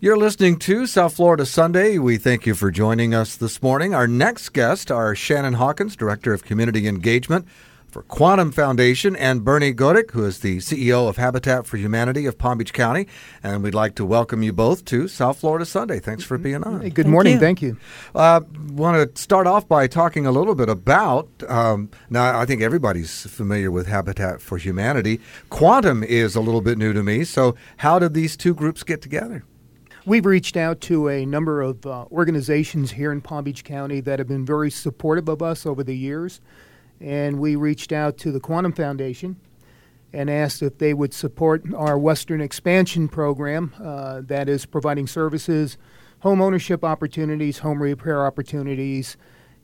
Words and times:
You're 0.00 0.16
listening 0.16 0.60
to 0.60 0.86
South 0.86 1.16
Florida 1.16 1.44
Sunday. 1.44 1.98
We 1.98 2.18
thank 2.18 2.46
you 2.46 2.54
for 2.54 2.70
joining 2.70 3.14
us 3.14 3.34
this 3.34 3.60
morning. 3.60 3.96
Our 3.96 4.06
next 4.06 4.50
guest 4.50 4.92
are 4.92 5.12
Shannon 5.16 5.54
Hawkins, 5.54 5.96
Director 5.96 6.32
of 6.32 6.44
Community 6.44 6.86
Engagement 6.86 7.48
for 7.88 8.02
Quantum 8.02 8.52
Foundation, 8.52 9.16
and 9.16 9.44
Bernie 9.44 9.74
Godek, 9.74 10.12
who 10.12 10.24
is 10.24 10.38
the 10.38 10.58
CEO 10.58 11.08
of 11.08 11.16
Habitat 11.16 11.66
for 11.66 11.78
Humanity 11.78 12.26
of 12.26 12.38
Palm 12.38 12.58
Beach 12.58 12.72
County. 12.72 13.08
And 13.42 13.60
we'd 13.60 13.74
like 13.74 13.96
to 13.96 14.04
welcome 14.04 14.40
you 14.40 14.52
both 14.52 14.84
to 14.84 15.08
South 15.08 15.40
Florida 15.40 15.66
Sunday. 15.66 15.98
Thanks 15.98 16.22
for 16.22 16.38
being 16.38 16.62
on. 16.62 16.80
Hey, 16.82 16.90
good 16.90 17.06
thank 17.06 17.12
morning. 17.12 17.32
You. 17.32 17.40
Thank 17.40 17.60
you. 17.60 17.76
Uh, 18.14 18.42
Want 18.70 19.16
to 19.16 19.20
start 19.20 19.48
off 19.48 19.66
by 19.66 19.88
talking 19.88 20.26
a 20.26 20.30
little 20.30 20.54
bit 20.54 20.68
about. 20.68 21.28
Um, 21.48 21.90
now, 22.08 22.38
I 22.38 22.46
think 22.46 22.62
everybody's 22.62 23.22
familiar 23.26 23.72
with 23.72 23.88
Habitat 23.88 24.40
for 24.40 24.58
Humanity. 24.58 25.20
Quantum 25.50 26.04
is 26.04 26.36
a 26.36 26.40
little 26.40 26.60
bit 26.60 26.78
new 26.78 26.92
to 26.92 27.02
me. 27.02 27.24
So, 27.24 27.56
how 27.78 27.98
did 27.98 28.14
these 28.14 28.36
two 28.36 28.54
groups 28.54 28.84
get 28.84 29.02
together? 29.02 29.42
We've 30.08 30.24
reached 30.24 30.56
out 30.56 30.80
to 30.82 31.10
a 31.10 31.26
number 31.26 31.60
of 31.60 31.84
uh, 31.84 32.06
organizations 32.10 32.92
here 32.92 33.12
in 33.12 33.20
Palm 33.20 33.44
Beach 33.44 33.62
County 33.62 34.00
that 34.00 34.18
have 34.18 34.26
been 34.26 34.46
very 34.46 34.70
supportive 34.70 35.28
of 35.28 35.42
us 35.42 35.66
over 35.66 35.84
the 35.84 35.94
years. 35.94 36.40
And 36.98 37.38
we 37.38 37.56
reached 37.56 37.92
out 37.92 38.16
to 38.20 38.32
the 38.32 38.40
Quantum 38.40 38.72
Foundation 38.72 39.36
and 40.14 40.30
asked 40.30 40.62
if 40.62 40.78
they 40.78 40.94
would 40.94 41.12
support 41.12 41.62
our 41.76 41.98
Western 41.98 42.40
Expansion 42.40 43.06
Program 43.06 43.74
uh, 43.84 44.22
that 44.24 44.48
is 44.48 44.64
providing 44.64 45.06
services, 45.06 45.76
home 46.20 46.40
ownership 46.40 46.84
opportunities, 46.84 47.58
home 47.58 47.82
repair 47.82 48.24
opportunities, 48.24 49.18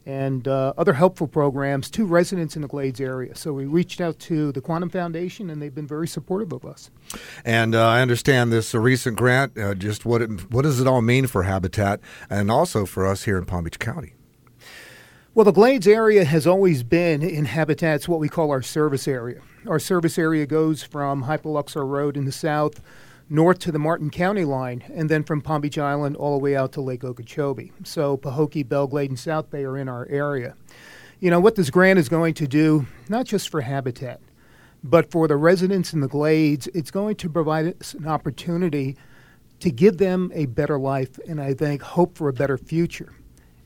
and 0.07 0.47
uh, 0.47 0.75
other 0.77 0.93
helpful 0.93 1.27
programs 1.27 1.91
to 1.91 2.05
residents 2.05 2.57
in 2.57 2.63
the 2.63 2.69
Glades 2.69 3.01
area. 3.01 3.35
So 3.35 3.53
we 3.53 3.65
reached 3.65 4.01
out 4.01 4.19
to 4.21 4.53
the 4.53 4.61
Quantum 4.61 4.91
Foundation, 4.91 5.51
and 5.51 5.63
they've 5.63 5.75
been 5.75 5.87
very 5.87 6.09
supportive 6.09 6.53
of 6.53 6.65
us. 6.65 6.91
And 7.45 7.75
uh, 7.75 7.87
I 7.87 8.03
understand 8.03 8.53
this 8.53 8.75
a 8.75 8.81
recent 8.81 9.17
grant. 9.17 9.59
Uh, 9.59 9.75
just 9.75 10.05
what 10.05 10.23
it, 10.23 10.51
what 10.53 10.63
does 10.63 10.81
it 10.81 10.87
all 10.87 11.03
mean 11.03 11.27
for 11.27 11.45
Habitat, 11.45 12.01
and 12.29 12.51
also 12.51 12.85
for 12.85 13.07
us 13.07 13.25
here 13.25 13.39
in 13.39 13.47
Palm 13.47 13.65
Beach 13.65 13.79
County? 13.79 14.15
Well, 15.35 15.45
the 15.45 15.53
Glades 15.53 15.89
area 15.89 16.25
has 16.25 16.47
always 16.47 16.85
been 16.85 17.21
in 17.21 17.47
Habitat's 17.47 18.09
what 18.09 18.21
we 18.21 18.29
call 18.29 18.53
our 18.53 18.63
service 18.63 19.09
area. 19.09 19.41
Our 19.67 19.81
service 19.81 20.17
area 20.17 20.47
goes 20.47 20.85
from 20.85 21.25
Hypoluxo 21.25 21.85
Road 21.89 22.17
in 22.17 22.25
the 22.25 22.31
south 22.31 22.81
north 23.29 23.59
to 23.61 23.73
the 23.73 23.79
Martin 23.79 24.11
County 24.11 24.45
line, 24.45 24.85
and 24.93 25.09
then 25.09 25.25
from 25.25 25.41
Palm 25.41 25.63
Beach 25.63 25.79
Island 25.79 26.17
all 26.17 26.39
the 26.39 26.43
way 26.43 26.57
out 26.57 26.73
to 26.73 26.81
Lake 26.81 27.05
Okeechobee. 27.05 27.73
So 27.85 28.17
Pahokee, 28.17 28.69
Belle 28.69 28.87
Glade, 28.87 29.11
and 29.11 29.19
South 29.19 29.51
Bay 29.51 29.65
are 29.65 29.77
in 29.77 29.89
our 29.89 30.07
area. 30.09 30.55
You 31.21 31.31
know, 31.31 31.41
what 31.41 31.55
this 31.55 31.71
grant 31.71 31.99
is 31.99 32.09
going 32.09 32.35
to 32.35 32.47
do, 32.47 32.87
not 33.09 33.27
just 33.27 33.49
for 33.49 33.63
Habitat, 33.63 34.21
but 34.83 35.11
for 35.11 35.27
the 35.27 35.37
residents 35.37 35.93
in 35.93 36.01
the 36.01 36.09
Glades, 36.09 36.67
it's 36.75 36.91
going 36.91 37.17
to 37.17 37.31
provide 37.31 37.75
us 37.81 37.95
an 37.95 38.07
opportunity 38.07 38.97
to 39.61 39.71
give 39.71 39.97
them 39.97 40.31
a 40.35 40.45
better 40.47 40.79
life 40.79 41.19
and 41.27 41.41
I 41.41 41.55
think 41.55 41.81
hope 41.81 42.19
for 42.19 42.29
a 42.29 42.33
better 42.35 42.59
future. 42.59 43.13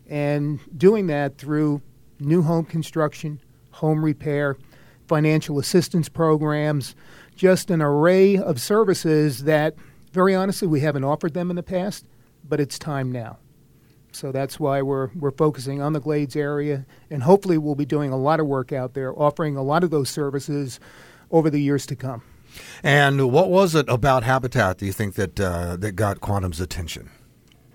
And 0.08 0.60
doing 0.78 1.08
that 1.08 1.36
through 1.38 1.82
new 2.20 2.42
home 2.42 2.64
construction, 2.64 3.40
home 3.72 4.04
repair, 4.04 4.56
financial 5.08 5.58
assistance 5.58 6.08
programs, 6.08 6.94
just 7.39 7.70
an 7.70 7.81
array 7.81 8.36
of 8.36 8.61
services 8.61 9.44
that, 9.44 9.77
very 10.12 10.34
honestly, 10.34 10.67
we 10.67 10.81
haven't 10.81 11.05
offered 11.05 11.34
them 11.34 11.50
in 11.50 11.56
the 11.56 11.62
past, 11.62 12.05
but 12.47 12.58
it's 12.58 12.78
time 12.78 13.12
now. 13.12 13.39
So 14.11 14.33
that's 14.33 14.58
why 14.58 14.83
we're, 14.83 15.11
we're 15.14 15.31
focusing 15.31 15.81
on 15.81 15.92
the 15.92 16.00
Glades 16.00 16.34
area, 16.34 16.84
and 17.09 17.22
hopefully, 17.22 17.56
we'll 17.56 17.77
be 17.77 17.86
doing 17.86 18.11
a 18.11 18.16
lot 18.16 18.41
of 18.41 18.47
work 18.47 18.72
out 18.72 18.94
there, 18.94 19.16
offering 19.16 19.56
a 19.56 19.62
lot 19.62 19.84
of 19.84 19.91
those 19.91 20.11
services 20.11 20.81
over 21.31 21.48
the 21.48 21.61
years 21.61 21.86
to 21.86 21.97
come. 21.97 22.22
And 22.83 23.31
what 23.31 23.50
was 23.50 23.77
it 23.77 23.89
about 23.89 24.25
Habitat, 24.25 24.78
do 24.78 24.86
you 24.86 24.92
think, 24.92 25.14
that, 25.14 25.39
uh, 25.39 25.77
that 25.77 25.92
got 25.92 26.20
Quantum's 26.20 26.61
attention? 26.61 27.11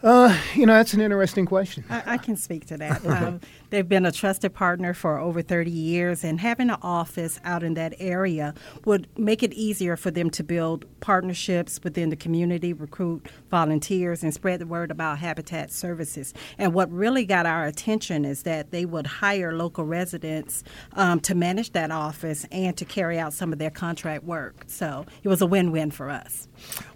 Uh, 0.03 0.37
you 0.53 0.65
know, 0.65 0.73
that's 0.73 0.93
an 0.93 0.99
interesting 0.99 1.45
question. 1.45 1.85
I, 1.89 2.03
I 2.05 2.17
can 2.17 2.35
speak 2.35 2.65
to 2.67 2.77
that. 2.77 3.01
Um, 3.13 3.41
they've 3.69 3.87
been 3.87 4.07
a 4.07 4.11
trusted 4.11 4.55
partner 4.55 4.93
for 4.93 5.19
over 5.19 5.43
30 5.43 5.69
years, 5.69 6.23
and 6.23 6.39
having 6.39 6.71
an 6.71 6.77
office 6.81 7.39
out 7.43 7.61
in 7.61 7.75
that 7.75 7.93
area 7.99 8.55
would 8.85 9.07
make 9.19 9.43
it 9.43 9.53
easier 9.53 9.95
for 9.95 10.09
them 10.09 10.31
to 10.31 10.43
build 10.43 10.85
partnerships 10.99 11.79
within 11.83 12.09
the 12.09 12.15
community, 12.15 12.73
recruit 12.73 13.27
volunteers, 13.51 14.23
and 14.23 14.33
spread 14.33 14.59
the 14.59 14.65
word 14.65 14.89
about 14.89 15.19
Habitat 15.19 15.71
services. 15.71 16.33
And 16.57 16.73
what 16.73 16.91
really 16.91 17.23
got 17.23 17.45
our 17.45 17.65
attention 17.65 18.25
is 18.25 18.43
that 18.43 18.71
they 18.71 18.83
would 18.83 19.05
hire 19.05 19.53
local 19.55 19.85
residents 19.85 20.63
um, 20.93 21.19
to 21.21 21.35
manage 21.35 21.73
that 21.73 21.91
office 21.91 22.47
and 22.51 22.75
to 22.77 22.85
carry 22.85 23.19
out 23.19 23.33
some 23.33 23.53
of 23.53 23.59
their 23.59 23.69
contract 23.69 24.23
work. 24.23 24.63
So 24.65 25.05
it 25.21 25.27
was 25.27 25.41
a 25.41 25.45
win 25.45 25.71
win 25.71 25.91
for 25.91 26.09
us. 26.09 26.47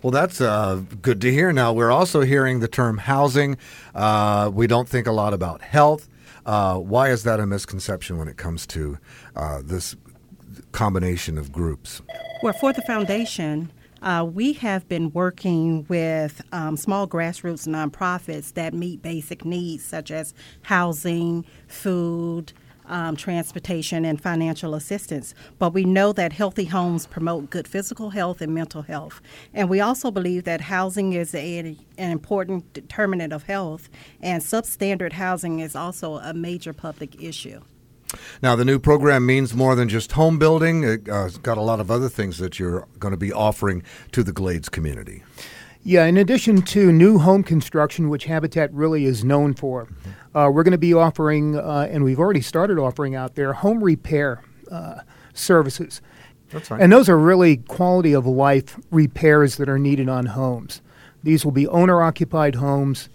Well, 0.01 0.11
that's 0.11 0.41
uh, 0.41 0.81
good 1.01 1.21
to 1.21 1.31
hear. 1.31 1.51
Now, 1.51 1.73
we're 1.73 1.91
also 1.91 2.21
hearing 2.21 2.59
the 2.59 2.67
term 2.67 2.96
housing. 2.97 3.57
Uh, 3.95 4.51
we 4.53 4.67
don't 4.67 4.87
think 4.87 5.07
a 5.07 5.11
lot 5.11 5.33
about 5.33 5.61
health. 5.61 6.09
Uh, 6.45 6.77
why 6.77 7.09
is 7.09 7.23
that 7.23 7.39
a 7.39 7.45
misconception 7.45 8.17
when 8.17 8.27
it 8.27 8.37
comes 8.37 8.65
to 8.67 8.97
uh, 9.35 9.61
this 9.63 9.95
combination 10.71 11.37
of 11.37 11.51
groups? 11.51 12.01
Well, 12.41 12.53
for 12.53 12.71
the 12.71 12.81
foundation, 12.83 13.71
uh, 14.01 14.25
we 14.31 14.53
have 14.53 14.87
been 14.87 15.11
working 15.11 15.85
with 15.89 16.41
um, 16.51 16.77
small 16.77 17.07
grassroots 17.07 17.67
nonprofits 17.67 18.53
that 18.53 18.73
meet 18.73 19.01
basic 19.01 19.43
needs 19.43 19.83
such 19.83 20.11
as 20.11 20.33
housing, 20.61 21.45
food, 21.67 22.53
um, 22.87 23.15
transportation, 23.15 24.05
and 24.05 24.21
financial 24.21 24.75
assistance. 24.75 25.33
But 25.59 25.73
we 25.73 25.85
know 25.85 26.13
that 26.13 26.33
healthy 26.33 26.65
homes 26.65 27.07
promote 27.07 27.49
good 27.49 27.67
physical 27.67 28.11
health 28.11 28.41
and 28.41 28.53
mental 28.53 28.81
health. 28.81 29.21
And 29.53 29.69
we 29.69 29.79
also 29.79 30.11
believe 30.11 30.43
that 30.45 30.61
housing 30.61 31.13
is 31.13 31.33
a, 31.35 31.77
an 31.97 32.11
important 32.11 32.73
determinant 32.73 33.33
of 33.33 33.43
health, 33.43 33.89
and 34.21 34.41
substandard 34.41 35.13
housing 35.13 35.59
is 35.59 35.75
also 35.75 36.15
a 36.15 36.33
major 36.33 36.73
public 36.73 37.21
issue. 37.21 37.61
Now, 38.41 38.55
the 38.55 38.63
new 38.63 38.79
program 38.79 39.25
means 39.25 39.53
more 39.53 39.75
than 39.75 39.89
just 39.89 40.13
home 40.13 40.39
building. 40.39 40.85
Uh, 40.85 41.25
it's 41.25 41.37
got 41.37 41.57
a 41.57 41.61
lot 41.61 41.79
of 41.79 41.91
other 41.91 42.09
things 42.09 42.37
that 42.37 42.57
you're 42.57 42.87
going 42.99 43.11
to 43.11 43.17
be 43.17 43.33
offering 43.33 43.83
to 44.13 44.23
the 44.23 44.31
Glades 44.31 44.69
community. 44.69 45.23
Yeah, 45.87 46.03
in 46.03 46.17
addition 46.17 46.63
to 46.63 46.91
new 46.91 47.17
home 47.17 47.43
construction, 47.43 48.09
which 48.09 48.25
Habitat 48.25 48.73
really 48.73 49.05
is 49.05 49.23
known 49.23 49.53
for, 49.53 49.87
uh, 50.35 50.49
we're 50.53 50.63
going 50.63 50.73
to 50.73 50.77
be 50.77 50.93
offering, 50.93 51.55
uh, 51.55 51.87
and 51.89 52.03
we've 52.03 52.19
already 52.19 52.41
started 52.41 52.77
offering 52.77 53.15
out 53.15 53.35
there, 53.35 53.53
home 53.53 53.81
repair 53.81 54.43
uh, 54.69 54.95
services. 55.33 56.01
That's 56.49 56.69
right. 56.69 56.81
And 56.81 56.91
those 56.91 57.07
are 57.07 57.17
really 57.17 57.55
quality 57.55 58.11
of 58.11 58.25
life 58.25 58.77
repairs 58.91 59.55
that 59.55 59.69
are 59.69 59.79
needed 59.79 60.09
on 60.09 60.25
homes. 60.25 60.81
These 61.23 61.45
will 61.45 61.53
be 61.53 61.67
owner 61.67 62.01
occupied 62.01 62.55
homes, 62.55 63.07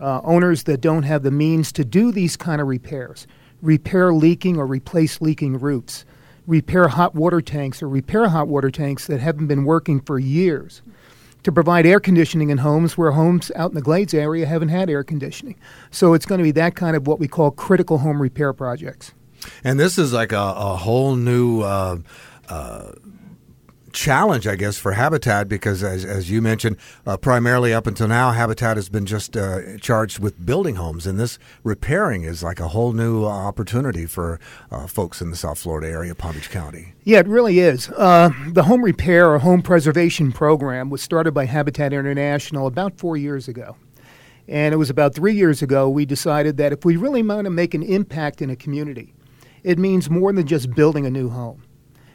uh, 0.00 0.22
owners 0.24 0.62
that 0.62 0.80
don't 0.80 1.02
have 1.02 1.24
the 1.24 1.30
means 1.30 1.72
to 1.72 1.84
do 1.84 2.10
these 2.10 2.38
kind 2.38 2.62
of 2.62 2.68
repairs, 2.68 3.26
repair 3.60 4.14
leaking 4.14 4.56
or 4.56 4.66
replace 4.66 5.20
leaking 5.20 5.60
roofs, 5.60 6.06
repair 6.46 6.88
hot 6.88 7.14
water 7.14 7.42
tanks 7.42 7.82
or 7.82 7.88
repair 7.90 8.28
hot 8.28 8.48
water 8.48 8.70
tanks 8.70 9.08
that 9.08 9.20
haven't 9.20 9.46
been 9.46 9.66
working 9.66 10.00
for 10.00 10.18
years 10.18 10.80
to 11.44 11.52
provide 11.52 11.86
air 11.86 12.00
conditioning 12.00 12.50
in 12.50 12.58
homes 12.58 12.98
where 12.98 13.12
homes 13.12 13.52
out 13.54 13.70
in 13.70 13.74
the 13.74 13.82
Glades 13.82 14.14
area 14.14 14.46
haven't 14.46 14.70
had 14.70 14.90
air 14.90 15.04
conditioning. 15.04 15.56
So 15.90 16.14
it's 16.14 16.26
going 16.26 16.38
to 16.38 16.42
be 16.42 16.50
that 16.52 16.74
kind 16.74 16.96
of 16.96 17.06
what 17.06 17.20
we 17.20 17.28
call 17.28 17.50
critical 17.50 17.98
home 17.98 18.20
repair 18.20 18.52
projects. 18.52 19.12
And 19.62 19.78
this 19.78 19.98
is 19.98 20.12
like 20.12 20.32
a, 20.32 20.54
a 20.56 20.76
whole 20.76 21.16
new 21.16 21.60
uh, 21.60 21.98
uh, 22.48 22.92
challenge, 23.94 24.46
I 24.46 24.56
guess, 24.56 24.76
for 24.76 24.92
Habitat 24.92 25.48
because, 25.48 25.82
as, 25.82 26.04
as 26.04 26.30
you 26.30 26.42
mentioned, 26.42 26.76
uh, 27.06 27.16
primarily 27.16 27.72
up 27.72 27.86
until 27.86 28.08
now, 28.08 28.32
Habitat 28.32 28.76
has 28.76 28.88
been 28.88 29.06
just 29.06 29.36
uh, 29.36 29.78
charged 29.78 30.18
with 30.18 30.44
building 30.44 30.74
homes, 30.74 31.06
and 31.06 31.18
this 31.18 31.38
repairing 31.62 32.24
is 32.24 32.42
like 32.42 32.60
a 32.60 32.68
whole 32.68 32.92
new 32.92 33.24
opportunity 33.24 34.04
for 34.04 34.38
uh, 34.70 34.86
folks 34.86 35.22
in 35.22 35.30
the 35.30 35.36
South 35.36 35.58
Florida 35.58 35.88
area, 35.88 36.14
Palm 36.14 36.34
Beach 36.34 36.50
County. 36.50 36.92
Yeah, 37.04 37.20
it 37.20 37.28
really 37.28 37.60
is. 37.60 37.88
Uh, 37.90 38.30
the 38.48 38.64
home 38.64 38.82
repair 38.82 39.30
or 39.30 39.38
home 39.38 39.62
preservation 39.62 40.32
program 40.32 40.90
was 40.90 41.00
started 41.00 41.32
by 41.32 41.46
Habitat 41.46 41.92
International 41.92 42.66
about 42.66 42.98
four 42.98 43.16
years 43.16 43.48
ago. 43.48 43.76
And 44.46 44.74
it 44.74 44.76
was 44.76 44.90
about 44.90 45.14
three 45.14 45.34
years 45.34 45.62
ago 45.62 45.88
we 45.88 46.04
decided 46.04 46.58
that 46.58 46.72
if 46.72 46.84
we 46.84 46.96
really 46.96 47.22
want 47.22 47.46
to 47.46 47.50
make 47.50 47.72
an 47.72 47.82
impact 47.82 48.42
in 48.42 48.50
a 48.50 48.56
community, 48.56 49.14
it 49.62 49.78
means 49.78 50.10
more 50.10 50.32
than 50.32 50.46
just 50.46 50.74
building 50.74 51.06
a 51.06 51.10
new 51.10 51.30
home. 51.30 51.62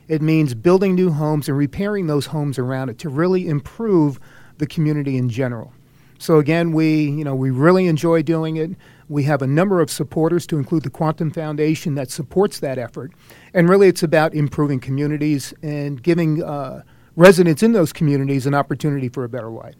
It 0.09 0.21
means 0.21 0.53
building 0.55 0.95
new 0.95 1.11
homes 1.11 1.47
and 1.47 1.57
repairing 1.57 2.07
those 2.07 2.25
homes 2.25 2.59
around 2.59 2.89
it 2.89 2.97
to 2.99 3.09
really 3.09 3.47
improve 3.47 4.19
the 4.57 4.67
community 4.67 5.15
in 5.15 5.29
general. 5.29 5.71
So 6.17 6.39
again, 6.39 6.73
we 6.73 7.03
you 7.03 7.23
know 7.23 7.33
we 7.33 7.51
really 7.51 7.87
enjoy 7.87 8.23
doing 8.23 8.57
it. 8.57 8.71
We 9.07 9.23
have 9.23 9.41
a 9.41 9.47
number 9.47 9.79
of 9.79 9.89
supporters, 9.89 10.45
to 10.47 10.57
include 10.57 10.83
the 10.83 10.89
Quantum 10.89 11.31
Foundation, 11.31 11.95
that 11.95 12.11
supports 12.11 12.59
that 12.59 12.77
effort. 12.77 13.11
And 13.53 13.69
really, 13.69 13.87
it's 13.87 14.03
about 14.03 14.33
improving 14.33 14.79
communities 14.79 15.53
and 15.63 16.03
giving 16.03 16.43
uh, 16.43 16.83
residents 17.15 17.63
in 17.63 17.71
those 17.71 17.93
communities 17.93 18.45
an 18.45 18.53
opportunity 18.53 19.09
for 19.09 19.23
a 19.23 19.29
better 19.29 19.49
life. 19.49 19.75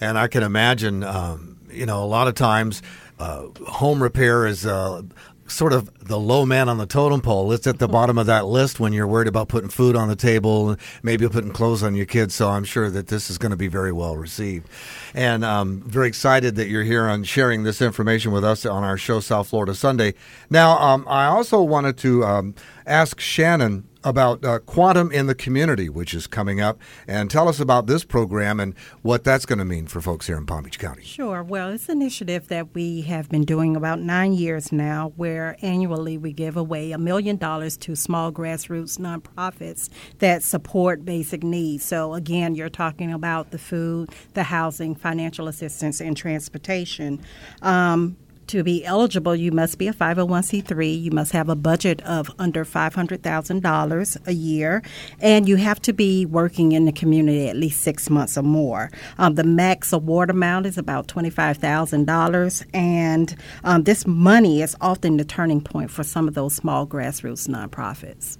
And 0.00 0.18
I 0.18 0.28
can 0.28 0.42
imagine, 0.42 1.04
um, 1.04 1.58
you 1.70 1.86
know, 1.86 2.02
a 2.02 2.06
lot 2.06 2.26
of 2.26 2.34
times 2.34 2.82
uh, 3.18 3.46
home 3.66 4.02
repair 4.02 4.46
is 4.46 4.64
uh, 4.64 5.02
sort 5.50 5.72
of 5.72 6.06
the 6.06 6.18
low 6.18 6.46
man 6.46 6.68
on 6.68 6.78
the 6.78 6.86
totem 6.86 7.20
pole. 7.20 7.52
It's 7.52 7.66
at 7.66 7.78
the 7.78 7.88
bottom 7.88 8.18
of 8.18 8.26
that 8.26 8.46
list 8.46 8.80
when 8.80 8.92
you're 8.92 9.06
worried 9.06 9.28
about 9.28 9.48
putting 9.48 9.70
food 9.70 9.96
on 9.96 10.08
the 10.08 10.16
table, 10.16 10.76
maybe 11.02 11.28
putting 11.28 11.52
clothes 11.52 11.82
on 11.82 11.94
your 11.94 12.06
kids. 12.06 12.34
So 12.34 12.48
I'm 12.48 12.64
sure 12.64 12.90
that 12.90 13.08
this 13.08 13.30
is 13.30 13.38
going 13.38 13.50
to 13.50 13.56
be 13.56 13.68
very 13.68 13.92
well 13.92 14.16
received. 14.16 14.68
And 15.14 15.44
I'm 15.44 15.82
very 15.82 16.08
excited 16.08 16.56
that 16.56 16.68
you're 16.68 16.84
here 16.84 17.06
on 17.06 17.24
sharing 17.24 17.64
this 17.64 17.82
information 17.82 18.32
with 18.32 18.44
us 18.44 18.64
on 18.64 18.84
our 18.84 18.96
show, 18.96 19.20
South 19.20 19.48
Florida 19.48 19.74
Sunday. 19.74 20.14
Now, 20.48 20.78
um, 20.78 21.04
I 21.08 21.26
also 21.26 21.62
wanted 21.62 21.98
to 21.98 22.24
um, 22.24 22.54
ask 22.86 23.20
Shannon 23.20 23.88
about 24.04 24.44
uh, 24.44 24.58
quantum 24.60 25.12
in 25.12 25.26
the 25.26 25.34
community, 25.34 25.88
which 25.88 26.14
is 26.14 26.26
coming 26.26 26.60
up, 26.60 26.78
and 27.06 27.30
tell 27.30 27.48
us 27.48 27.60
about 27.60 27.86
this 27.86 28.04
program 28.04 28.58
and 28.60 28.74
what 29.02 29.24
that's 29.24 29.46
going 29.46 29.58
to 29.58 29.64
mean 29.64 29.86
for 29.86 30.00
folks 30.00 30.26
here 30.26 30.36
in 30.36 30.46
Palm 30.46 30.64
Beach 30.64 30.78
County. 30.78 31.02
Sure. 31.02 31.42
Well, 31.42 31.70
it's 31.70 31.88
an 31.88 32.00
initiative 32.00 32.48
that 32.48 32.74
we 32.74 33.02
have 33.02 33.28
been 33.28 33.44
doing 33.44 33.76
about 33.76 34.00
nine 34.00 34.32
years 34.32 34.72
now, 34.72 35.12
where 35.16 35.56
annually 35.60 36.16
we 36.16 36.32
give 36.32 36.56
away 36.56 36.92
a 36.92 36.98
million 36.98 37.36
dollars 37.36 37.76
to 37.78 37.94
small 37.94 38.32
grassroots 38.32 38.98
nonprofits 38.98 39.88
that 40.18 40.42
support 40.42 41.04
basic 41.04 41.42
needs. 41.42 41.84
So, 41.84 42.14
again, 42.14 42.54
you're 42.54 42.70
talking 42.70 43.12
about 43.12 43.50
the 43.50 43.58
food, 43.58 44.10
the 44.34 44.44
housing, 44.44 44.94
financial 44.94 45.46
assistance, 45.46 46.00
and 46.00 46.16
transportation. 46.16 47.20
Um, 47.62 48.16
to 48.50 48.64
be 48.64 48.84
eligible, 48.84 49.36
you 49.36 49.52
must 49.52 49.78
be 49.78 49.86
a 49.86 49.92
501c3. 49.92 51.00
You 51.00 51.10
must 51.12 51.32
have 51.32 51.48
a 51.48 51.54
budget 51.54 52.02
of 52.02 52.30
under 52.38 52.64
$500,000 52.64 54.26
a 54.26 54.32
year, 54.32 54.82
and 55.20 55.48
you 55.48 55.56
have 55.56 55.80
to 55.82 55.92
be 55.92 56.26
working 56.26 56.72
in 56.72 56.84
the 56.84 56.92
community 56.92 57.48
at 57.48 57.56
least 57.56 57.80
six 57.80 58.10
months 58.10 58.36
or 58.36 58.42
more. 58.42 58.90
Um, 59.18 59.36
the 59.36 59.44
max 59.44 59.92
award 59.92 60.30
amount 60.30 60.66
is 60.66 60.76
about 60.76 61.06
$25,000, 61.06 62.66
and 62.74 63.36
um, 63.62 63.84
this 63.84 64.06
money 64.06 64.62
is 64.62 64.76
often 64.80 65.16
the 65.16 65.24
turning 65.24 65.60
point 65.60 65.90
for 65.90 66.02
some 66.02 66.26
of 66.26 66.34
those 66.34 66.54
small 66.54 66.86
grassroots 66.86 67.48
nonprofits. 67.48 68.36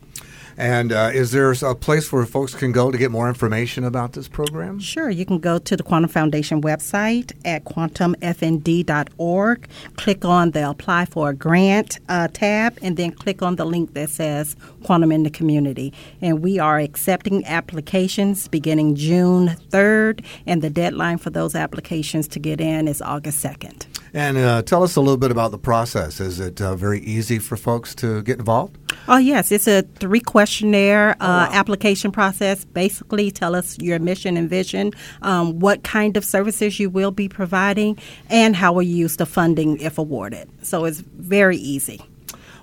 And 0.61 0.93
uh, 0.93 1.11
is 1.15 1.31
there 1.31 1.53
a 1.53 1.75
place 1.75 2.13
where 2.13 2.27
folks 2.27 2.55
can 2.55 2.71
go 2.71 2.91
to 2.91 2.99
get 2.99 3.11
more 3.11 3.31
information 3.31 3.83
about 3.83 4.13
this 4.13 4.29
program? 4.29 4.79
Sure. 4.79 5.09
You 5.09 5.25
can 5.25 5.39
go 5.39 5.59
to 5.59 5.75
the 5.75 5.83
Quantum 5.83 6.11
Foundation 6.11 6.61
website 6.61 7.33
at 7.47 7.65
quantumfnd.org, 7.65 9.69
click 9.97 10.25
on 10.27 10.51
the 10.51 10.69
Apply 10.69 11.07
for 11.07 11.31
a 11.31 11.35
Grant 11.35 11.99
uh, 12.11 12.29
tab, 12.29 12.79
and 12.83 12.99
then 12.99 13.11
click 13.11 13.41
on 13.41 13.57
the 13.57 13.65
link 13.65 13.95
that 13.95 14.11
says 14.11 14.55
Quantum 14.85 15.13
in 15.13 15.23
the 15.23 15.31
Community. 15.31 15.95
And 16.21 16.43
we 16.43 16.59
are 16.59 16.79
accepting 16.79 17.43
applications 17.47 18.47
beginning 18.47 18.97
June 18.97 19.57
3rd, 19.71 20.23
and 20.45 20.61
the 20.61 20.69
deadline 20.69 21.17
for 21.17 21.31
those 21.31 21.55
applications 21.55 22.29
to 22.29 22.39
get 22.39 22.61
in 22.61 22.87
is 22.87 23.01
August 23.01 23.43
2nd. 23.43 23.87
And 24.13 24.37
uh, 24.37 24.61
tell 24.63 24.83
us 24.83 24.97
a 24.97 25.01
little 25.01 25.17
bit 25.17 25.31
about 25.31 25.53
the 25.53 25.59
process. 25.59 26.21
Is 26.21 26.39
it 26.39 26.61
uh, 26.61 26.77
very 26.77 27.01
easy 27.01 27.39
for 27.39 27.57
folks 27.57 27.95
to 27.95 28.21
get 28.23 28.39
involved? 28.39 28.77
Oh, 29.09 29.19
yes. 29.19 29.51
It's 29.51 29.67
a 29.67 29.83
three 29.83 30.21
questionnaire 30.21 31.11
uh, 31.11 31.15
oh, 31.21 31.27
wow. 31.27 31.49
application 31.53 32.13
process. 32.13 32.65
Basically, 32.65 33.31
tell 33.31 33.55
us 33.55 33.79
your 33.79 33.99
mission 33.99 34.37
and 34.37 34.49
vision, 34.49 34.93
um, 35.23 35.59
what 35.59 35.83
kind 35.83 36.17
of 36.17 36.25
services 36.25 36.79
you 36.79 36.91
will 36.91 37.11
be 37.11 37.29
providing, 37.29 37.99
and 38.29 38.55
how 38.55 38.73
will 38.73 38.83
you 38.83 38.95
use 38.95 39.17
the 39.17 39.27
funding 39.27 39.79
if 39.81 39.99
awarded. 39.99 40.49
So 40.63 40.85
it's 40.85 41.01
very 41.01 41.57
easy. 41.57 42.01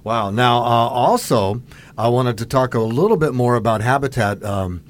Wow. 0.04 0.30
Now, 0.30 0.60
uh, 0.60 0.88
also, 0.88 1.62
I 1.98 2.08
wanted 2.08 2.38
to 2.38 2.46
talk 2.46 2.74
a 2.74 2.80
little 2.80 3.18
bit 3.18 3.34
more 3.34 3.56
about 3.56 3.82
Habitat. 3.82 4.42
Um, 4.44 4.84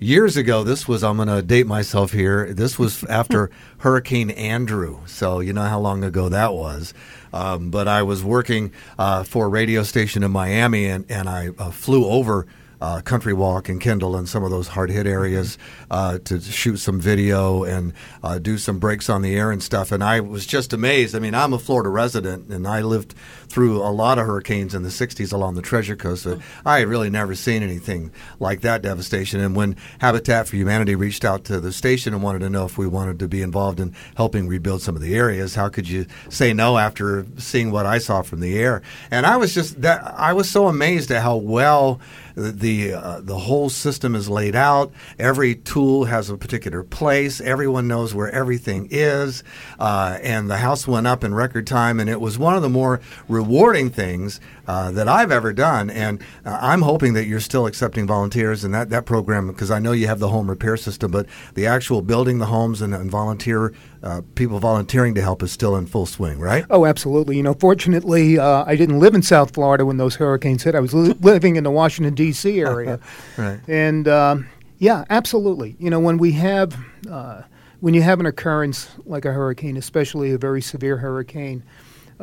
years 0.00 0.36
ago, 0.36 0.64
this 0.64 0.88
was, 0.88 1.04
I'm 1.04 1.16
going 1.16 1.28
to 1.28 1.42
date 1.42 1.66
myself 1.66 2.12
here, 2.12 2.52
this 2.52 2.78
was 2.78 3.04
after 3.04 3.50
Hurricane 3.78 4.30
Andrew. 4.30 5.00
So, 5.06 5.40
you 5.40 5.52
know 5.52 5.62
how 5.62 5.78
long 5.78 6.02
ago 6.02 6.28
that 6.28 6.54
was. 6.54 6.92
Um, 7.34 7.70
but 7.70 7.88
I 7.88 8.02
was 8.04 8.22
working 8.22 8.72
uh, 8.96 9.24
for 9.24 9.46
a 9.46 9.48
radio 9.48 9.82
station 9.82 10.22
in 10.22 10.30
Miami, 10.30 10.86
and, 10.86 11.04
and 11.10 11.28
I 11.28 11.48
uh, 11.58 11.70
flew 11.72 12.06
over 12.06 12.46
uh, 12.80 13.00
Country 13.00 13.32
Walk 13.32 13.68
and 13.68 13.80
Kendall 13.80 14.16
and 14.16 14.28
some 14.28 14.44
of 14.44 14.50
those 14.50 14.68
hard 14.68 14.90
hit 14.90 15.06
areas 15.06 15.58
uh, 15.90 16.18
to 16.24 16.40
shoot 16.40 16.76
some 16.78 17.00
video 17.00 17.64
and 17.64 17.92
uh, 18.22 18.38
do 18.38 18.58
some 18.58 18.78
breaks 18.78 19.08
on 19.08 19.22
the 19.22 19.34
air 19.34 19.50
and 19.50 19.62
stuff. 19.62 19.92
And 19.92 20.02
I 20.02 20.20
was 20.20 20.46
just 20.46 20.72
amazed. 20.72 21.14
I 21.14 21.18
mean, 21.18 21.34
I'm 21.34 21.52
a 21.52 21.58
Florida 21.58 21.88
resident 21.88 22.48
and 22.48 22.66
I 22.66 22.82
lived 22.82 23.14
through 23.48 23.82
a 23.82 23.90
lot 23.90 24.18
of 24.18 24.26
hurricanes 24.26 24.74
in 24.74 24.82
the 24.82 24.88
60s 24.88 25.32
along 25.32 25.54
the 25.54 25.62
Treasure 25.62 25.96
Coast. 25.96 26.24
So 26.24 26.40
I 26.64 26.80
had 26.80 26.88
really 26.88 27.10
never 27.10 27.34
seen 27.34 27.62
anything 27.62 28.10
like 28.40 28.62
that 28.62 28.82
devastation. 28.82 29.40
And 29.40 29.54
when 29.54 29.76
Habitat 30.00 30.48
for 30.48 30.56
Humanity 30.56 30.94
reached 30.94 31.24
out 31.24 31.44
to 31.44 31.60
the 31.60 31.72
station 31.72 32.14
and 32.14 32.22
wanted 32.22 32.40
to 32.40 32.50
know 32.50 32.64
if 32.64 32.76
we 32.78 32.86
wanted 32.86 33.18
to 33.20 33.28
be 33.28 33.42
involved 33.42 33.80
in 33.80 33.94
helping 34.16 34.48
rebuild 34.48 34.82
some 34.82 34.96
of 34.96 35.02
the 35.02 35.14
areas, 35.14 35.54
how 35.54 35.68
could 35.68 35.88
you 35.88 36.06
say 36.28 36.52
no 36.52 36.78
after 36.78 37.26
seeing 37.38 37.70
what 37.70 37.86
I 37.86 37.98
saw 37.98 38.22
from 38.22 38.40
the 38.40 38.58
air? 38.58 38.82
And 39.10 39.26
I 39.26 39.36
was 39.36 39.54
just 39.54 39.82
that 39.82 40.02
I 40.16 40.32
was 40.32 40.50
so 40.50 40.68
amazed 40.68 41.10
at 41.10 41.22
how 41.22 41.36
well 41.36 42.00
the 42.36 42.94
uh, 42.94 43.20
the 43.20 43.38
whole 43.38 43.68
system 43.68 44.14
is 44.14 44.28
laid 44.28 44.56
out. 44.56 44.92
Every 45.18 45.54
tool 45.54 46.04
has 46.04 46.30
a 46.30 46.36
particular 46.36 46.82
place. 46.82 47.40
Everyone 47.40 47.86
knows 47.86 48.14
where 48.14 48.30
everything 48.30 48.88
is, 48.90 49.44
uh, 49.78 50.18
and 50.22 50.50
the 50.50 50.58
house 50.58 50.88
went 50.88 51.06
up 51.06 51.22
in 51.22 51.34
record 51.34 51.66
time. 51.66 52.00
And 52.00 52.10
it 52.10 52.20
was 52.20 52.38
one 52.38 52.56
of 52.56 52.62
the 52.62 52.68
more 52.68 53.00
rewarding 53.28 53.90
things 53.90 54.40
uh, 54.66 54.90
that 54.92 55.08
I've 55.08 55.30
ever 55.30 55.52
done. 55.52 55.90
And 55.90 56.20
uh, 56.44 56.58
I'm 56.60 56.82
hoping 56.82 57.14
that 57.14 57.26
you're 57.26 57.40
still 57.40 57.66
accepting 57.66 58.06
volunteers 58.06 58.64
in 58.64 58.72
that 58.72 58.90
that 58.90 59.06
program 59.06 59.48
because 59.48 59.70
I 59.70 59.78
know 59.78 59.92
you 59.92 60.06
have 60.06 60.18
the 60.18 60.28
home 60.28 60.48
repair 60.48 60.76
system, 60.76 61.10
but 61.10 61.26
the 61.54 61.66
actual 61.66 62.02
building 62.02 62.38
the 62.38 62.46
homes 62.46 62.82
and, 62.82 62.94
and 62.94 63.10
volunteer 63.10 63.72
uh, 64.02 64.20
people 64.34 64.58
volunteering 64.58 65.14
to 65.14 65.22
help 65.22 65.42
is 65.42 65.50
still 65.50 65.76
in 65.76 65.86
full 65.86 66.06
swing, 66.06 66.38
right? 66.38 66.64
Oh, 66.68 66.84
absolutely. 66.84 67.36
You 67.36 67.42
know, 67.42 67.54
fortunately, 67.54 68.38
uh, 68.38 68.64
I 68.66 68.76
didn't 68.76 69.00
live 69.00 69.14
in 69.14 69.22
South 69.22 69.54
Florida 69.54 69.86
when 69.86 69.96
those 69.96 70.16
hurricanes 70.16 70.62
hit. 70.62 70.74
I 70.74 70.80
was 70.80 70.92
li- 70.92 71.16
living 71.20 71.56
in 71.56 71.64
the 71.64 71.70
Washington 71.70 72.14
D.C. 72.14 72.60
area, 72.60 73.00
right? 73.38 73.60
And 73.66 74.06
um, 74.08 74.46
yeah, 74.78 75.04
absolutely. 75.10 75.76
You 75.78 75.90
know, 75.90 76.00
when 76.00 76.18
we 76.18 76.32
have 76.32 76.76
uh, 77.10 77.42
when 77.80 77.94
you 77.94 78.02
have 78.02 78.20
an 78.20 78.26
occurrence 78.26 78.90
like 79.04 79.24
a 79.24 79.32
hurricane, 79.32 79.76
especially 79.76 80.32
a 80.32 80.38
very 80.38 80.62
severe 80.62 80.98
hurricane. 80.98 81.62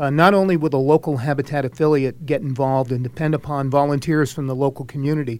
Uh, 0.02 0.10
not 0.10 0.34
only 0.34 0.58
will 0.58 0.72
the 0.72 0.80
local 0.80 1.18
habitat 1.18 1.64
affiliate 1.64 2.26
get 2.26 2.42
involved 2.42 2.92
and 2.92 3.04
depend 3.04 3.36
upon 3.36 3.70
volunteers 3.70 4.34
from 4.34 4.48
the 4.48 4.56
local 4.56 4.84
community, 4.84 5.40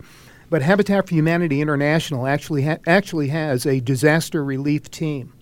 but 0.52 0.62
Habitat 0.62 1.08
for 1.08 1.16
Humanity 1.16 1.62
International 1.62 2.28
actually 2.28 2.62
ha- 2.62 2.78
actually 2.86 3.30
has 3.30 3.66
a 3.66 3.80
disaster 3.80 4.44
relief 4.46 4.92
team 4.92 5.34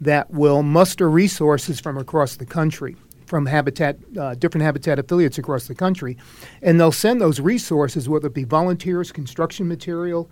that 0.00 0.30
will 0.30 0.62
muster 0.62 1.10
resources 1.10 1.80
from 1.80 1.98
across 1.98 2.36
the 2.36 2.46
country, 2.46 2.94
from 3.26 3.46
habitat, 3.46 3.96
uh, 4.16 4.36
different 4.36 4.62
habitat 4.62 4.96
affiliates 4.96 5.38
across 5.38 5.66
the 5.66 5.74
country, 5.74 6.16
and 6.62 6.78
they'll 6.78 6.92
send 6.92 7.20
those 7.20 7.40
resources, 7.40 8.08
whether 8.08 8.28
it 8.28 8.34
be 8.34 8.44
volunteers, 8.44 9.10
construction 9.10 9.66
material, 9.66 10.30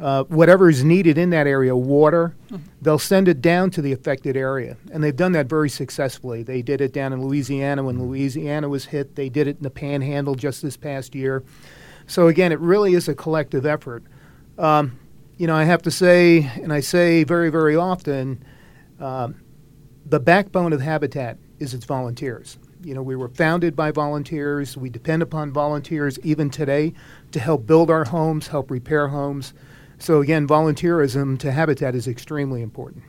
uh, 0.00 0.24
whatever 0.24 0.68
is 0.68 0.82
needed 0.82 1.18
in 1.18 1.30
that 1.30 1.46
area, 1.46 1.76
water, 1.76 2.34
they'll 2.82 2.98
send 2.98 3.28
it 3.28 3.40
down 3.40 3.70
to 3.70 3.80
the 3.80 3.92
affected 3.92 4.36
area. 4.36 4.76
And 4.92 5.02
they've 5.02 5.14
done 5.14 5.32
that 5.32 5.46
very 5.46 5.70
successfully. 5.70 6.42
They 6.42 6.62
did 6.62 6.80
it 6.80 6.92
down 6.92 7.12
in 7.12 7.22
Louisiana 7.22 7.84
when 7.84 8.02
Louisiana 8.02 8.68
was 8.68 8.86
hit, 8.86 9.14
they 9.14 9.28
did 9.28 9.46
it 9.46 9.58
in 9.58 9.62
the 9.62 9.70
panhandle 9.70 10.34
just 10.34 10.62
this 10.62 10.76
past 10.76 11.14
year. 11.14 11.44
So, 12.06 12.28
again, 12.28 12.52
it 12.52 12.58
really 12.60 12.94
is 12.94 13.08
a 13.08 13.14
collective 13.14 13.64
effort. 13.64 14.02
Um, 14.58 14.98
you 15.36 15.46
know, 15.46 15.54
I 15.54 15.64
have 15.64 15.82
to 15.82 15.90
say, 15.90 16.50
and 16.62 16.72
I 16.72 16.80
say 16.80 17.24
very, 17.24 17.50
very 17.50 17.76
often, 17.76 18.44
um, 19.00 19.40
the 20.06 20.20
backbone 20.20 20.72
of 20.72 20.80
Habitat 20.80 21.38
is 21.58 21.72
its 21.72 21.84
volunteers. 21.84 22.58
You 22.82 22.94
know, 22.94 23.02
we 23.02 23.16
were 23.16 23.28
founded 23.28 23.74
by 23.74 23.90
volunteers. 23.90 24.76
We 24.76 24.90
depend 24.90 25.22
upon 25.22 25.52
volunteers 25.52 26.18
even 26.22 26.50
today 26.50 26.92
to 27.32 27.40
help 27.40 27.66
build 27.66 27.90
our 27.90 28.04
homes, 28.04 28.48
help 28.48 28.70
repair 28.70 29.08
homes. 29.08 29.54
So, 29.98 30.20
again, 30.20 30.46
volunteerism 30.46 31.38
to 31.40 31.52
Habitat 31.52 31.94
is 31.94 32.08
extremely 32.08 32.62
important 32.62 33.04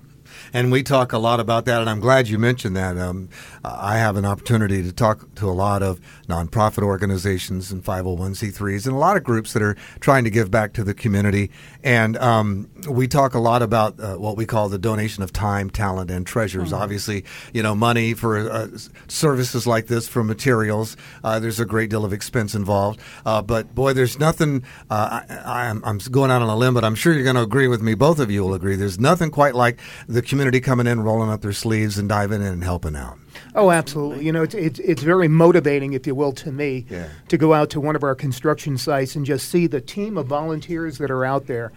and 0.53 0.71
we 0.71 0.83
talk 0.83 1.13
a 1.13 1.17
lot 1.17 1.39
about 1.39 1.65
that. 1.65 1.81
And 1.81 1.89
I'm 1.89 1.99
glad 1.99 2.27
you 2.27 2.37
mentioned 2.37 2.75
that. 2.75 2.97
Um, 2.97 3.29
I 3.63 3.97
have 3.97 4.15
an 4.15 4.25
opportunity 4.25 4.83
to 4.83 4.91
talk 4.91 5.33
to 5.35 5.49
a 5.49 5.51
lot 5.51 5.83
of 5.83 5.99
nonprofit 6.27 6.83
organizations 6.83 7.71
and 7.71 7.83
501c3s 7.83 8.85
and 8.85 8.95
a 8.95 8.99
lot 8.99 9.17
of 9.17 9.23
groups 9.23 9.53
that 9.53 9.61
are 9.61 9.75
trying 9.99 10.23
to 10.23 10.29
give 10.29 10.51
back 10.51 10.73
to 10.73 10.83
the 10.83 10.93
community. 10.93 11.51
And 11.83 12.17
um, 12.17 12.69
we 12.89 13.07
talk 13.07 13.33
a 13.33 13.39
lot 13.39 13.61
about 13.61 13.99
uh, 13.99 14.15
what 14.15 14.37
we 14.37 14.45
call 14.45 14.69
the 14.69 14.77
donation 14.77 15.23
of 15.23 15.31
time, 15.31 15.69
talent, 15.69 16.11
and 16.11 16.25
treasures. 16.25 16.69
Mm-hmm. 16.69 16.81
Obviously, 16.81 17.25
you 17.53 17.63
know, 17.63 17.75
money 17.75 18.13
for 18.13 18.49
uh, 18.49 18.67
services 19.07 19.67
like 19.67 19.87
this, 19.87 20.07
for 20.07 20.23
materials. 20.23 20.97
Uh, 21.23 21.39
there's 21.39 21.59
a 21.59 21.65
great 21.65 21.89
deal 21.89 22.05
of 22.05 22.13
expense 22.13 22.55
involved. 22.55 22.99
Uh, 23.25 23.41
but 23.41 23.73
boy, 23.75 23.93
there's 23.93 24.19
nothing. 24.19 24.63
Uh, 24.89 25.21
I, 25.29 25.65
am 25.67 25.99
going 26.11 26.31
out 26.31 26.41
on 26.41 26.49
a 26.49 26.55
limb, 26.55 26.73
but 26.73 26.83
I'm 26.83 26.95
sure 26.95 27.13
you're 27.13 27.23
going 27.23 27.35
to 27.35 27.41
agree 27.41 27.67
with 27.67 27.81
me. 27.81 27.93
Both 27.95 28.19
of 28.19 28.31
you 28.31 28.43
will 28.43 28.53
agree. 28.53 28.75
There's 28.75 28.99
nothing 28.99 29.31
quite 29.31 29.55
like 29.55 29.79
the 30.15 30.21
community 30.21 30.59
coming 30.59 30.87
in, 30.87 31.01
rolling 31.01 31.29
up 31.29 31.41
their 31.41 31.53
sleeves, 31.53 31.97
and 31.97 32.09
diving 32.09 32.41
in 32.41 32.47
and 32.47 32.63
helping 32.63 32.95
out. 32.95 33.19
Oh, 33.53 33.69
absolutely. 33.69 34.25
You 34.25 34.31
know, 34.31 34.43
it's, 34.43 34.55
it's, 34.55 34.79
it's 34.79 35.03
very 35.03 35.27
motivating, 35.27 35.93
if 35.93 36.07
you 36.07 36.15
will, 36.15 36.31
to 36.33 36.51
me 36.51 36.85
yeah. 36.89 37.09
to 37.27 37.37
go 37.37 37.53
out 37.53 37.69
to 37.71 37.81
one 37.81 37.95
of 37.95 38.03
our 38.03 38.15
construction 38.15 38.77
sites 38.77 39.15
and 39.15 39.25
just 39.25 39.49
see 39.49 39.67
the 39.67 39.81
team 39.81 40.17
of 40.17 40.27
volunteers 40.27 40.97
that 40.97 41.11
are 41.11 41.25
out 41.25 41.47
there 41.47 41.71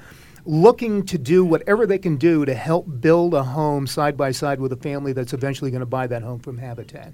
looking 0.47 1.05
to 1.05 1.19
do 1.19 1.45
whatever 1.45 1.87
they 1.87 1.99
can 1.99 2.17
do 2.17 2.45
to 2.47 2.55
help 2.55 2.87
build 3.01 3.35
a 3.35 3.43
home 3.43 3.87
side 3.87 4.17
by 4.17 4.31
side 4.31 4.61
with 4.61 4.73
a 4.73 4.77
family 4.77 5.13
that's 5.13 5.35
eventually 5.35 5.71
going 5.71 5.81
to 5.81 5.87
buy 5.87 6.07
that 6.07 6.23
home 6.23 6.39
from 6.39 6.57
Habitat. 6.57 7.13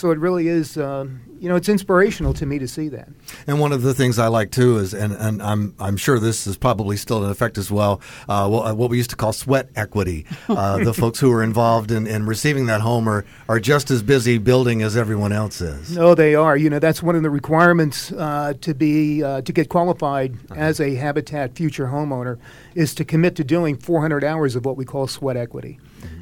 So 0.00 0.10
it 0.12 0.18
really 0.18 0.48
is, 0.48 0.78
um, 0.78 1.20
you 1.38 1.50
know, 1.50 1.56
it's 1.56 1.68
inspirational 1.68 2.32
to 2.32 2.46
me 2.46 2.58
to 2.58 2.66
see 2.66 2.88
that. 2.88 3.10
And 3.46 3.60
one 3.60 3.70
of 3.70 3.82
the 3.82 3.92
things 3.92 4.18
I 4.18 4.28
like 4.28 4.50
too 4.50 4.78
is, 4.78 4.94
and, 4.94 5.12
and 5.12 5.42
I'm 5.42 5.74
I'm 5.78 5.98
sure 5.98 6.18
this 6.18 6.46
is 6.46 6.56
probably 6.56 6.96
still 6.96 7.22
in 7.22 7.30
effect 7.30 7.58
as 7.58 7.70
well. 7.70 8.00
Uh, 8.26 8.48
what 8.48 8.88
we 8.88 8.96
used 8.96 9.10
to 9.10 9.16
call 9.16 9.34
sweat 9.34 9.68
equity. 9.76 10.26
Uh, 10.50 10.82
the 10.82 10.92
folks 10.92 11.20
who 11.20 11.30
are 11.32 11.44
involved 11.44 11.92
in, 11.92 12.06
in 12.06 12.26
receiving 12.26 12.66
that 12.66 12.80
home 12.80 13.08
are, 13.08 13.24
are 13.48 13.60
just 13.60 13.90
as 13.90 14.02
busy 14.02 14.36
building 14.36 14.82
as 14.82 14.96
everyone 14.96 15.32
else 15.32 15.60
is. 15.60 15.96
No, 15.96 16.14
they 16.14 16.34
are. 16.34 16.56
You 16.56 16.68
know, 16.68 16.80
that's 16.80 17.02
one 17.02 17.14
of 17.14 17.22
the 17.22 17.30
requirements 17.30 18.10
uh, 18.12 18.54
to 18.60 18.74
be 18.74 19.22
uh, 19.22 19.42
to 19.42 19.52
get 19.52 19.68
qualified 19.68 20.34
uh-huh. 20.50 20.60
as 20.60 20.80
a 20.80 20.96
Habitat 20.96 21.54
future 21.54 21.86
homeowner 21.86 22.38
is 22.74 22.94
to 22.96 23.04
commit 23.04 23.36
to 23.36 23.44
doing 23.44 23.76
400 23.76 24.24
hours 24.24 24.56
of 24.56 24.64
what 24.64 24.76
we 24.76 24.84
call 24.84 25.06
sweat 25.06 25.36
equity. 25.36 25.78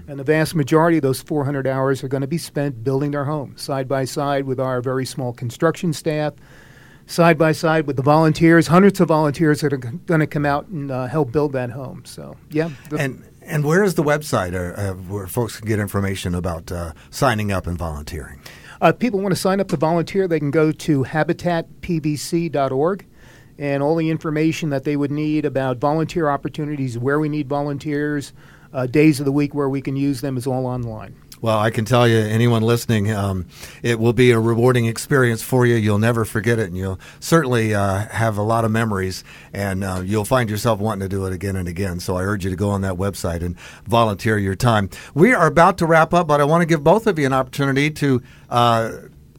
And 0.08 0.18
the 0.18 0.24
vast 0.24 0.54
majority 0.54 0.96
of 0.96 1.02
those 1.02 1.20
400 1.20 1.66
hours 1.66 2.02
are 2.02 2.08
going 2.08 2.22
to 2.22 2.26
be 2.26 2.38
spent 2.38 2.82
building 2.82 3.10
their 3.10 3.26
home 3.26 3.58
side 3.58 3.86
by 3.86 4.06
side 4.06 4.46
with 4.46 4.58
our 4.58 4.80
very 4.80 5.04
small 5.04 5.34
construction 5.34 5.92
staff, 5.92 6.32
side 7.06 7.36
by 7.36 7.52
side 7.52 7.86
with 7.86 7.96
the 7.96 8.02
volunteers, 8.02 8.68
hundreds 8.68 9.00
of 9.00 9.08
volunteers 9.08 9.60
that 9.60 9.74
are 9.74 9.76
going 9.76 10.20
to 10.20 10.26
come 10.26 10.46
out 10.46 10.66
and 10.68 10.90
uh, 10.90 11.08
help 11.08 11.30
build 11.30 11.52
that 11.52 11.70
home. 11.70 12.06
So, 12.06 12.38
yeah. 12.48 12.70
and 12.98 13.22
and 13.42 13.64
where 13.64 13.84
is 13.84 13.96
the 13.96 14.02
website 14.02 14.54
uh, 14.54 14.80
uh, 14.80 14.94
where 14.94 15.26
folks 15.26 15.58
can 15.58 15.68
get 15.68 15.78
information 15.78 16.34
about 16.34 16.72
uh, 16.72 16.94
signing 17.10 17.52
up 17.52 17.66
and 17.66 17.76
volunteering? 17.76 18.40
Uh, 18.80 18.92
people 18.92 19.20
want 19.20 19.32
to 19.32 19.40
sign 19.40 19.60
up 19.60 19.68
to 19.68 19.76
volunteer, 19.76 20.26
they 20.26 20.38
can 20.38 20.50
go 20.50 20.72
to 20.72 21.04
habitatpbc.org 21.04 23.06
and 23.58 23.82
all 23.82 23.96
the 23.96 24.08
information 24.08 24.70
that 24.70 24.84
they 24.84 24.96
would 24.96 25.10
need 25.10 25.44
about 25.44 25.78
volunteer 25.78 26.28
opportunities, 26.28 26.96
where 26.96 27.18
we 27.18 27.28
need 27.28 27.48
volunteers, 27.48 28.32
uh, 28.72 28.86
days 28.86 29.20
of 29.20 29.26
the 29.26 29.32
week 29.32 29.54
where 29.54 29.68
we 29.68 29.80
can 29.80 29.96
use 29.96 30.20
them 30.20 30.36
is 30.36 30.46
all 30.46 30.66
online. 30.66 31.14
Well, 31.40 31.58
I 31.58 31.70
can 31.70 31.84
tell 31.84 32.08
you, 32.08 32.18
anyone 32.18 32.62
listening, 32.62 33.12
um, 33.12 33.46
it 33.82 34.00
will 34.00 34.12
be 34.12 34.32
a 34.32 34.40
rewarding 34.40 34.86
experience 34.86 35.40
for 35.40 35.64
you. 35.64 35.76
You'll 35.76 36.00
never 36.00 36.24
forget 36.24 36.58
it, 36.58 36.66
and 36.66 36.76
you'll 36.76 36.98
certainly 37.20 37.74
uh, 37.74 38.06
have 38.08 38.38
a 38.38 38.42
lot 38.42 38.64
of 38.64 38.72
memories, 38.72 39.22
and 39.52 39.84
uh, 39.84 40.02
you'll 40.04 40.24
find 40.24 40.50
yourself 40.50 40.80
wanting 40.80 41.00
to 41.00 41.08
do 41.08 41.26
it 41.26 41.32
again 41.32 41.54
and 41.54 41.68
again. 41.68 42.00
So 42.00 42.16
I 42.16 42.24
urge 42.24 42.44
you 42.44 42.50
to 42.50 42.56
go 42.56 42.70
on 42.70 42.80
that 42.80 42.94
website 42.94 43.42
and 43.42 43.56
volunteer 43.86 44.36
your 44.36 44.56
time. 44.56 44.90
We 45.14 45.32
are 45.32 45.46
about 45.46 45.78
to 45.78 45.86
wrap 45.86 46.12
up, 46.12 46.26
but 46.26 46.40
I 46.40 46.44
want 46.44 46.62
to 46.62 46.66
give 46.66 46.82
both 46.82 47.06
of 47.06 47.18
you 47.20 47.26
an 47.26 47.32
opportunity 47.32 47.90
to. 47.90 48.22
Uh, 48.50 48.92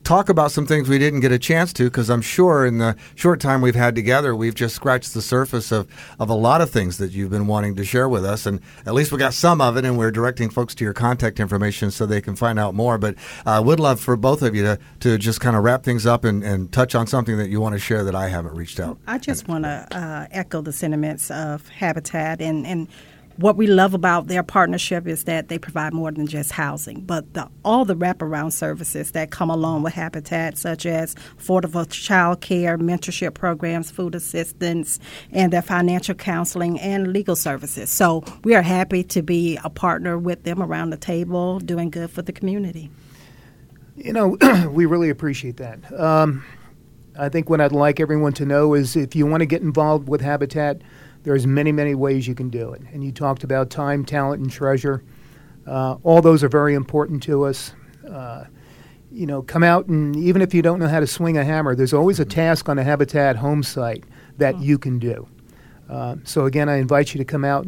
talk 0.10 0.28
about 0.28 0.51
some 0.51 0.66
things 0.66 0.89
we 0.89 0.98
didn't 0.98 1.20
get 1.20 1.32
a 1.32 1.38
chance 1.38 1.72
to 1.72 1.84
because 1.84 2.10
I'm 2.10 2.24
sure 2.24 2.66
in 2.66 2.80
the 2.80 2.96
short 3.13 3.39
time 3.39 3.62
we've 3.62 3.75
had 3.75 3.94
together, 3.94 4.36
we've 4.36 4.56
just 4.56 4.75
scratched 4.75 5.13
the 5.13 5.22
surface 5.22 5.72
of, 5.72 5.88
of 6.18 6.32
a 6.32 6.34
lot 6.34 6.62
of 6.62 6.72
things 6.72 6.98
that 6.98 7.12
you've 7.12 7.30
been 7.30 7.46
wanting 7.46 7.75
to 7.75 7.86
share 7.86 8.10
with 8.10 8.25
us. 8.25 8.48
And 8.48 8.60
at 8.88 8.96
least 8.96 9.12
we 9.12 9.20
got 9.20 9.36
some 9.36 9.62
of 9.62 9.78
it, 9.78 9.86
and 9.86 10.00
we're 10.00 10.10
directing 10.10 10.50
folks 10.50 10.74
to 10.75 10.84
your 10.84 10.94
contact 10.94 11.39
information 11.39 11.92
so 11.92 12.08
they 12.08 12.22
can 12.22 12.36
find 12.36 12.58
out 12.58 12.74
more. 12.74 12.98
But 12.98 13.18
I 13.46 13.58
uh, 13.58 13.62
would 13.62 13.80
love 13.80 14.00
for 14.00 14.18
both 14.18 14.42
of 14.42 14.56
you 14.56 14.63
to, 14.63 14.80
to 15.01 15.20
just 15.20 15.42
kind 15.42 15.56
of 15.56 15.63
wrap 15.63 15.84
things 15.84 16.08
up 16.08 16.24
and, 16.24 16.44
and 16.44 16.72
touch 16.72 16.96
on 16.96 17.06
something 17.06 17.38
that 17.38 17.50
you 17.50 17.62
want 17.62 17.74
to 17.74 17.80
share 17.80 18.04
that 18.04 18.16
I 18.16 18.30
haven't 18.30 18.56
reached 18.56 18.80
out. 18.80 18.98
I 19.06 19.20
just 19.20 19.48
want 19.48 19.66
to 19.66 19.88
uh, 19.92 20.25
echo 20.32 20.62
the 20.62 20.74
sentiments 20.74 21.30
of 21.30 21.68
Habitat 21.70 22.42
and, 22.42 22.66
and 22.66 22.88
what 23.39 23.55
we 23.55 23.67
love 23.67 23.93
about 23.93 24.27
their 24.27 24.43
partnership 24.43 25.08
is 25.08 25.24
that 25.24 25.48
they 25.48 25.58
provide 25.58 25.93
more 25.93 26.12
than 26.12 26.27
just 26.27 26.51
housing, 26.51 27.00
but 27.00 27.34
the, 27.34 27.50
all 27.63 27.86
the 27.86 27.96
wraparound 27.96 28.51
services 28.51 29.12
that 29.13 29.31
come 29.31 29.50
along 29.50 29.81
with 29.81 29.93
Habitat, 29.93 30.58
such 30.58 30.86
as 30.86 31.15
affordable 31.38 31.89
child 31.89 32.41
care, 32.41 32.77
mentorship 32.77 33.34
programs, 33.36 33.91
food 33.91 34.13
assistance, 34.13 35.00
and 35.31 35.53
their 35.53 35.62
financial 35.62 36.15
counseling 36.15 36.77
and 36.81 37.13
legal 37.13 37.36
services. 37.36 37.89
So 37.89 38.25
we 38.43 38.55
are 38.55 38.62
happy 38.62 39.05
to 39.05 39.22
be 39.22 39.58
a 39.63 39.69
partner 39.69 40.17
with 40.17 40.43
them 40.43 40.62
around 40.62 40.89
the 40.89 40.98
table, 40.98 41.60
doing 41.60 41.91
good 41.91 42.12
for 42.12 42.22
the 42.22 42.34
community. 42.34 42.91
You 43.96 44.12
know, 44.12 44.38
we 44.69 44.86
really 44.86 45.10
appreciate 45.10 45.55
that. 45.58 45.79
Um, 45.98 46.43
I 47.17 47.29
think 47.29 47.50
what 47.50 47.62
I'd 47.62 47.72
like 47.72 48.01
everyone 48.01 48.34
to 48.34 48.46
know 48.46 48.74
is 48.74 48.98
if 48.98 49.15
you 49.15 49.25
want 49.25 49.41
to 49.41 49.46
get 49.46 49.62
involved 49.62 50.10
with 50.10 50.19
Habitat, 50.19 50.81
there's 51.24 51.46
many, 51.46 51.72
many 51.72 51.96
ways 51.96 52.28
you 52.28 52.36
can 52.36 52.50
do 52.50 52.72
it. 52.74 52.82
And 52.94 53.04
you 53.04 53.12
talked 53.12 53.44
about 53.44 53.70
time, 53.70 54.06
talent, 54.06 54.42
and 54.42 54.52
treasure. 54.52 55.04
Uh, 55.68 55.98
all 56.04 56.22
those 56.22 56.44
are 56.44 56.50
very 56.50 56.74
important 56.74 57.22
to 57.24 57.44
us. 57.46 57.74
Uh, 58.10 58.46
you 59.12 59.26
know, 59.26 59.42
come 59.42 59.64
out 59.64 59.88
and 59.88 60.16
even 60.16 60.42
if 60.42 60.54
you 60.54 60.62
don't 60.62 60.80
know 60.80 60.88
how 60.88 61.00
to 61.00 61.08
swing 61.08 61.38
a 61.38 61.44
hammer, 61.44 61.76
there's 61.76 61.94
always 61.94 62.20
a 62.20 62.26
task 62.26 62.70
on 62.70 62.78
a 62.78 62.84
Habitat 62.84 63.36
home 63.36 63.64
site 63.64 64.04
that 64.38 64.56
oh. 64.56 64.62
you 64.62 64.78
can 64.78 65.00
do. 65.00 65.28
Uh, 65.90 66.16
so 66.24 66.46
again, 66.46 66.70
I 66.70 66.78
invite 66.78 67.14
you 67.14 67.18
to 67.18 67.26
come 67.26 67.44
out. 67.44 67.68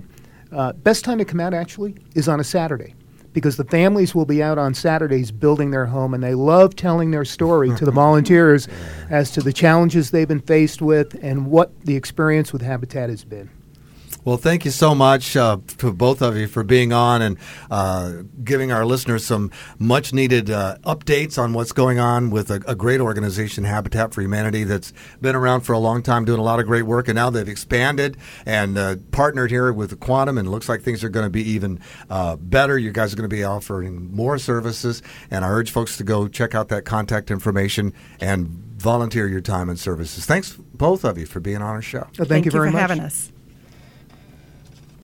Uh, 0.51 0.73
best 0.73 1.03
time 1.03 1.17
to 1.17 1.25
come 1.25 1.39
out 1.39 1.53
actually 1.53 1.95
is 2.13 2.27
on 2.27 2.39
a 2.39 2.43
Saturday 2.43 2.93
because 3.33 3.57
the 3.57 3.63
families 3.63 4.13
will 4.13 4.25
be 4.25 4.41
out 4.43 4.57
on 4.57 4.73
Saturdays 4.73 5.31
building 5.31 5.71
their 5.71 5.85
home 5.85 6.13
and 6.13 6.23
they 6.23 6.33
love 6.33 6.75
telling 6.75 7.11
their 7.11 7.25
story 7.25 7.73
to 7.75 7.85
the 7.85 7.91
volunteers 8.03 8.67
as 9.09 9.31
to 9.31 9.41
the 9.41 9.53
challenges 9.53 10.11
they've 10.11 10.27
been 10.27 10.41
faced 10.41 10.81
with 10.81 11.17
and 11.23 11.47
what 11.47 11.79
the 11.81 11.95
experience 11.95 12.51
with 12.51 12.61
Habitat 12.61 13.09
has 13.09 13.23
been. 13.23 13.49
Well, 14.23 14.37
thank 14.37 14.65
you 14.65 14.71
so 14.71 14.93
much 14.93 15.35
uh, 15.35 15.57
to 15.79 15.91
both 15.91 16.21
of 16.21 16.37
you 16.37 16.45
for 16.45 16.63
being 16.63 16.93
on 16.93 17.23
and 17.23 17.37
uh, 17.71 18.21
giving 18.43 18.71
our 18.71 18.85
listeners 18.85 19.25
some 19.25 19.49
much 19.79 20.13
needed 20.13 20.51
uh, 20.51 20.77
updates 20.83 21.41
on 21.41 21.53
what's 21.53 21.71
going 21.71 21.97
on 21.97 22.29
with 22.29 22.51
a, 22.51 22.61
a, 22.67 22.75
great 22.75 23.01
organization, 23.01 23.63
Habitat 23.63 24.13
for 24.13 24.21
Humanity, 24.21 24.63
that's 24.63 24.93
been 25.21 25.35
around 25.35 25.61
for 25.61 25.73
a 25.73 25.79
long 25.79 26.03
time, 26.03 26.23
doing 26.23 26.39
a 26.39 26.43
lot 26.43 26.59
of 26.59 26.67
great 26.67 26.83
work, 26.83 27.07
and 27.07 27.15
now 27.15 27.31
they've 27.31 27.49
expanded 27.49 28.15
and 28.45 28.77
uh, 28.77 28.97
partnered 29.11 29.49
here 29.49 29.73
with 29.73 29.99
Quantum, 29.99 30.37
and 30.37 30.47
it 30.47 30.51
looks 30.51 30.69
like 30.69 30.83
things 30.83 31.03
are 31.03 31.09
going 31.09 31.25
to 31.25 31.31
be 31.31 31.41
even 31.49 31.79
uh, 32.11 32.35
better. 32.35 32.77
You 32.77 32.91
guys 32.91 33.13
are 33.13 33.15
going 33.15 33.27
to 33.29 33.35
be 33.35 33.43
offering 33.43 34.13
more 34.15 34.37
services, 34.37 35.01
and 35.31 35.43
I 35.43 35.49
urge 35.49 35.71
folks 35.71 35.97
to 35.97 36.03
go 36.03 36.27
check 36.27 36.53
out 36.53 36.67
that 36.67 36.85
contact 36.85 37.31
information 37.31 37.91
and 38.19 38.49
volunteer 38.77 39.27
your 39.27 39.41
time 39.41 39.67
and 39.67 39.79
services. 39.79 40.27
Thanks, 40.27 40.55
both 40.75 41.03
of 41.03 41.17
you, 41.17 41.25
for 41.25 41.39
being 41.39 41.57
on 41.57 41.63
our 41.63 41.81
show. 41.81 41.99
Well, 41.99 42.09
thank, 42.11 42.29
thank, 42.29 42.45
you 42.45 42.51
very 42.51 42.67
for 42.67 42.73
much. 42.73 42.81
having 42.81 42.99
us. 42.99 43.31